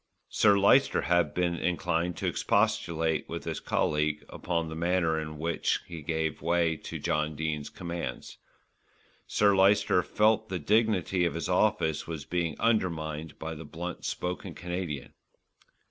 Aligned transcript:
Sir 0.29 0.57
Lyster 0.57 1.01
had 1.03 1.35
been 1.35 1.53
inclined 1.57 2.17
to 2.17 2.25
expostulate 2.27 3.29
with 3.29 3.43
his 3.43 3.59
colleague 3.59 4.25
upon 4.29 4.67
the 4.67 4.75
manner 4.75 5.19
in 5.21 5.37
which 5.37 5.79
he 5.85 6.01
gave 6.01 6.41
way 6.41 6.75
to 6.77 6.97
John 6.97 7.35
Dene's 7.35 7.69
demands. 7.69 8.39
Sir 9.27 9.55
Lyster 9.55 10.01
felt 10.01 10.49
that 10.49 10.55
the 10.55 10.65
dignity 10.65 11.23
of 11.23 11.35
his 11.35 11.47
office 11.49 12.07
was 12.07 12.25
being 12.25 12.59
undermined 12.59 13.37
by 13.37 13.53
the 13.53 13.63
blunt 13.63 14.03
spoken 14.03 14.55
Canadian. 14.55 15.13